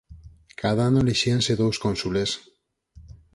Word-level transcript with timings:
Cada 0.61 0.81
ano 0.89 0.99
elixíanse 1.03 1.59
dous 1.61 1.77
cónsules. 1.85 2.31